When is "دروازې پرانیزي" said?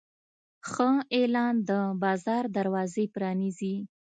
2.57-3.75